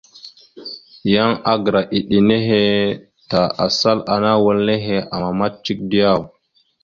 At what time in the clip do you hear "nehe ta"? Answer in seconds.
2.29-3.41